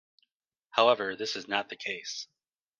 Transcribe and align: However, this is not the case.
However, 0.71 1.15
this 1.15 1.35
is 1.35 1.47
not 1.47 1.69
the 1.69 1.75
case. 1.75 2.25